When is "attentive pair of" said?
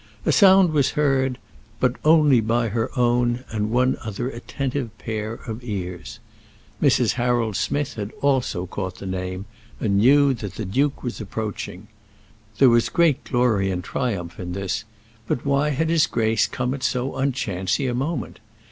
4.31-5.63